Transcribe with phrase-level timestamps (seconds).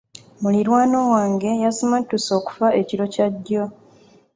[0.41, 3.63] Muliraanwa wange yasimattuse okufa ekiro Kya jjo.